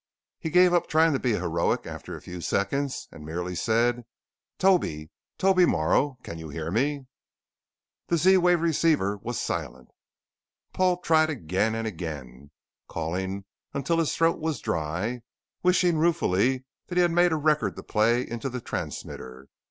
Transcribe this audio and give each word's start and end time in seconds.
He 0.39 0.49
gave 0.49 0.73
up 0.73 0.87
trying 0.87 1.13
to 1.13 1.19
be 1.19 1.33
heroic 1.33 1.85
after 1.85 2.15
a 2.15 2.21
few 2.23 2.41
seconds, 2.41 3.07
and 3.11 3.23
merely 3.23 3.53
said: 3.53 4.01
"Toby! 4.57 5.11
Toby 5.37 5.67
Morrow! 5.67 6.17
Can 6.23 6.39
you 6.39 6.49
hear 6.49 6.71
me?" 6.71 7.05
The 8.07 8.17
Z 8.17 8.37
wave 8.39 8.61
receiver 8.61 9.17
was 9.17 9.39
silent. 9.39 9.89
Paul 10.73 10.97
tried 11.01 11.29
again 11.29 11.75
and 11.75 11.85
again, 11.85 12.49
calling 12.87 13.45
until 13.75 13.99
his 13.99 14.15
throat 14.15 14.39
was 14.39 14.59
dry, 14.59 15.21
wishing 15.61 15.99
ruefully 15.99 16.65
that 16.87 16.95
he 16.97 17.03
had 17.03 17.11
made 17.11 17.31
a 17.31 17.35
record 17.37 17.75
to 17.75 17.83
play 17.83 18.27
into 18.27 18.49
the 18.49 18.59
transmitter. 18.59 19.49